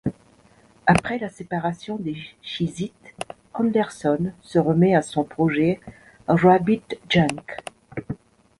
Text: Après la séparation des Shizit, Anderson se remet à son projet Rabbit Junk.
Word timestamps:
Après 0.87 1.19
la 1.19 1.29
séparation 1.29 1.97
des 1.97 2.17
Shizit, 2.41 2.91
Anderson 3.53 4.31
se 4.41 4.57
remet 4.57 4.95
à 4.95 5.03
son 5.03 5.23
projet 5.23 5.79
Rabbit 6.27 6.81
Junk. 7.07 7.57